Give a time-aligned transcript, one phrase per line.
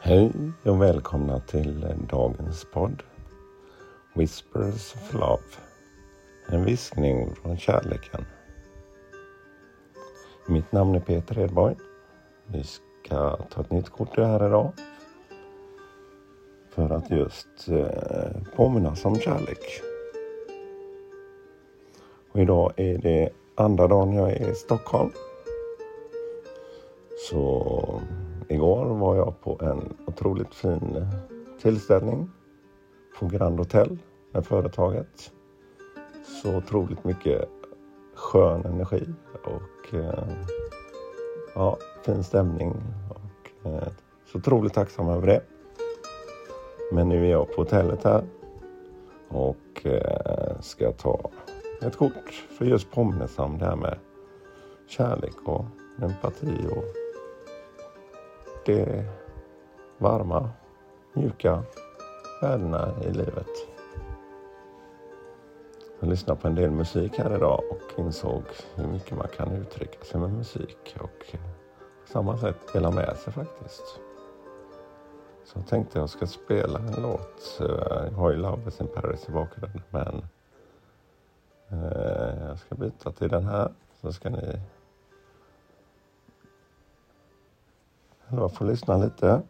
[0.00, 0.32] Hej
[0.64, 3.02] och välkomna till dagens podd
[4.14, 5.42] Whispers of Love.
[6.48, 8.24] En viskning från kärleken.
[10.48, 11.76] Mitt namn är Peter Edborg.
[12.46, 14.72] Vi ska ta ett nytt kort här idag.
[16.70, 19.82] För att just eh, påminnas om kärlek.
[22.32, 25.10] Och idag är det andra dagen jag är i Stockholm.
[27.30, 28.02] Så
[28.48, 31.08] igår var jag på en otroligt fin eh,
[31.60, 32.30] tillställning
[33.18, 33.98] på Grand Hotel
[34.32, 35.32] med företaget.
[36.42, 37.48] Så otroligt mycket
[38.14, 39.04] skön energi
[39.44, 40.28] och eh,
[41.54, 42.74] ja, fin stämning.
[43.10, 43.88] Och, eh,
[44.32, 45.42] så otroligt tacksam över det.
[46.92, 48.24] Men nu är jag på hotellet här
[49.28, 49.86] och
[50.60, 51.30] ska ta
[51.82, 53.98] ett kort för just påminnelse om det här med
[54.86, 55.64] kärlek och
[56.02, 57.07] empati och
[58.68, 59.04] det
[59.98, 60.50] varma,
[61.12, 61.62] mjuka
[62.42, 63.46] värdena i livet.
[66.00, 68.42] Jag lyssnade på en del musik här idag och insåg
[68.74, 71.36] hur mycket man kan uttrycka sig med musik och
[72.02, 74.00] på samma sätt dela med sig faktiskt.
[75.44, 77.56] Så jag tänkte jag ska spela en låt.
[77.58, 80.22] Jag har ju Love is in Paris i bakgrunden men
[81.68, 84.60] eh, jag ska byta till den här så ska ni
[88.30, 89.42] Jag får lyssna lite.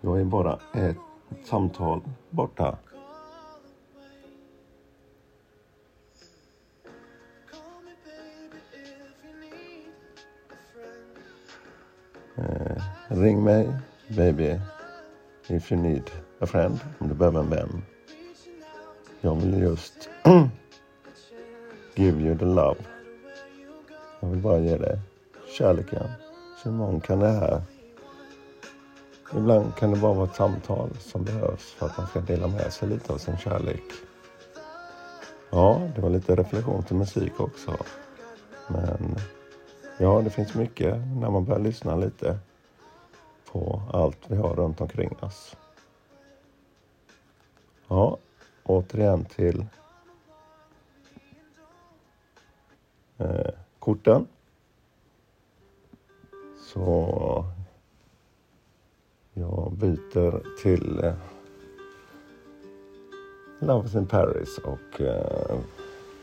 [0.00, 0.96] Jag är bara ett
[1.44, 2.78] samtal borta.
[12.36, 13.72] Eh, ring mig
[14.16, 14.58] Baby,
[15.48, 16.10] if you need
[16.40, 17.82] a friend, om du behöver en vän.
[19.20, 20.08] Jag vill just
[21.94, 22.76] give you the love.
[24.20, 24.98] Jag vill bara ge dig
[25.58, 26.06] kärleken.
[26.62, 27.62] Så imorgon kan det här...
[29.36, 32.72] Ibland kan det bara vara ett samtal som behövs för att man ska dela med
[32.72, 33.84] sig lite av sin kärlek.
[35.50, 37.76] Ja, det var lite reflektion till musik också.
[38.68, 39.16] Men
[39.98, 42.38] ja, det finns mycket när man börjar lyssna lite
[43.52, 45.56] på allt vi har runt omkring oss.
[47.88, 48.18] Ja,
[48.62, 49.66] återigen till
[53.18, 54.26] eh, korten.
[56.58, 57.44] Så
[59.32, 61.14] jag byter till eh,
[63.60, 65.58] Love is in Paris och eh,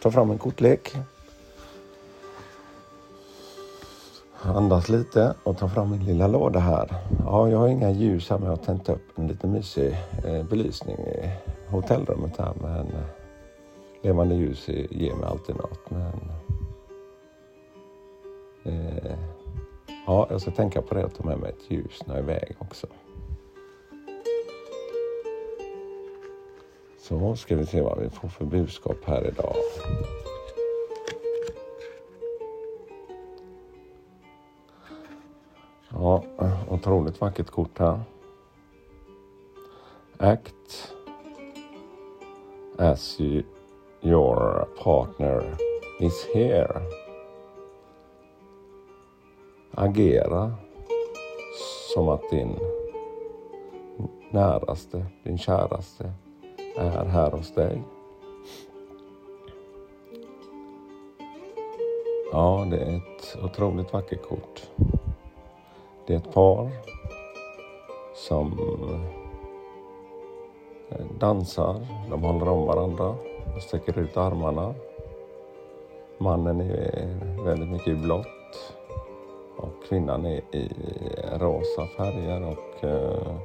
[0.01, 0.95] tar fram en kortlek.
[4.53, 6.95] Andas lite och ta fram min lilla låda här.
[7.25, 10.44] Ja, jag har inga ljus här men jag har tänt upp en lite mysig eh,
[10.44, 11.29] belysning i
[11.67, 12.53] hotellrummet här.
[12.61, 13.05] Men eh,
[14.01, 15.89] levande ljus ger mig alltid något.
[15.89, 16.31] Men,
[18.63, 19.17] eh,
[20.07, 22.31] ja, jag ska tänka på det och ta med mig ett ljus när jag är
[22.31, 22.88] iväg också.
[27.00, 29.55] Så ska vi se vad vi får för budskap här idag.
[36.00, 36.23] Ja,
[36.69, 38.00] otroligt vackert kort här.
[40.17, 40.94] Act
[42.78, 43.44] as you,
[44.01, 45.57] your partner
[46.00, 46.81] is here.
[49.72, 50.53] Agera
[51.94, 52.55] som att din
[54.31, 56.11] näraste, din käraste
[56.78, 57.84] är här hos dig.
[62.31, 64.69] Ja, det är ett otroligt vackert kort.
[66.07, 66.69] Det är ett par
[68.16, 68.59] som
[70.89, 71.88] eh, dansar.
[72.09, 73.16] De håller om varandra
[73.55, 74.73] och sträcker ut armarna.
[76.17, 78.73] Mannen är väldigt mycket i blått
[79.57, 80.69] och kvinnan är i
[81.40, 83.35] rosa färger och eh,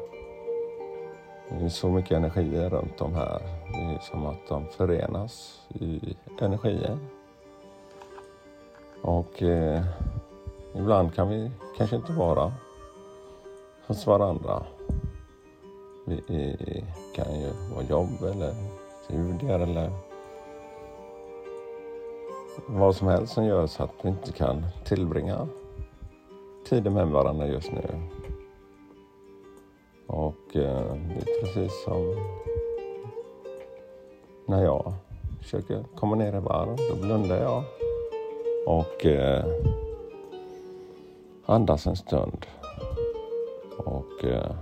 [1.58, 3.42] det är så mycket energier runt de här.
[3.72, 6.98] Det är som att de förenas i energier.
[9.02, 9.84] Och eh,
[10.74, 12.52] Ibland kan vi kanske inte vara
[13.86, 14.62] hos varandra.
[16.04, 16.84] Vi
[17.14, 18.54] kan ju vara jobb eller
[19.04, 19.90] studier eller
[22.66, 25.48] vad som helst som gör så att vi inte kan tillbringa
[26.68, 27.82] tiden med varandra just nu.
[30.06, 32.16] Och eh, det är precis som
[34.46, 34.92] när jag
[35.42, 37.62] försöker komma ner i varv, då blundar jag.
[38.66, 39.44] Och eh,
[41.50, 42.46] andas en stund
[43.76, 44.54] och eh,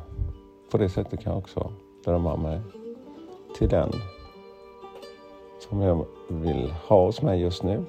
[0.71, 1.73] på det sättet kan jag också
[2.05, 2.61] drömma mig
[3.59, 3.93] till den
[5.59, 7.85] som jag vill ha hos mig just nu.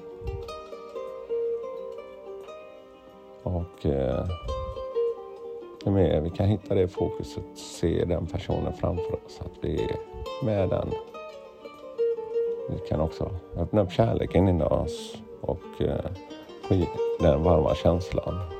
[3.42, 4.28] Och eh,
[5.84, 9.96] ju mer vi kan hitta det fokuset, se den personen framför oss, att vi är
[10.44, 10.90] med den.
[12.70, 16.10] Vi kan också öppna upp kärleken inom oss och eh,
[16.62, 16.74] få
[17.20, 18.59] den varma känslan.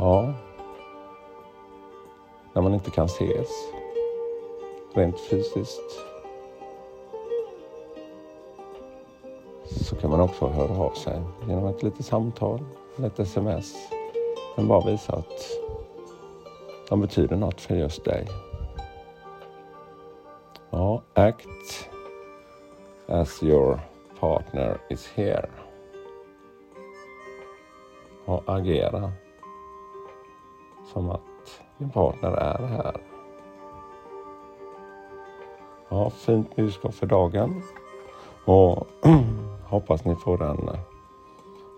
[0.00, 0.32] Ja,
[2.52, 3.48] när man inte kan ses
[4.94, 6.00] rent fysiskt
[9.66, 12.60] så kan man också höra av sig genom ett litet samtal,
[13.04, 13.74] ett sms.
[14.56, 15.50] Men bara visa att
[16.88, 18.26] de betyder något för just dig.
[20.70, 21.90] Ja, act
[23.06, 23.80] as your
[24.20, 25.48] partner is here.
[28.24, 29.12] Och agera
[30.92, 31.20] som att
[31.78, 32.96] din partner är här.
[35.88, 37.62] Ja, fint budskap för dagen.
[38.44, 38.86] Och
[39.64, 40.70] hoppas ni får en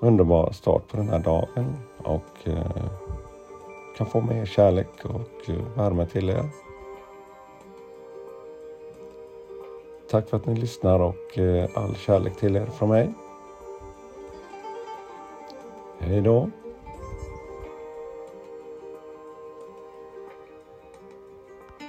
[0.00, 2.82] underbar start på den här dagen och eh,
[3.96, 6.44] kan få mer kärlek och eh, värme till er.
[10.10, 13.14] Tack för att ni lyssnar och eh, all kärlek till er från mig.
[15.98, 16.50] Hej då!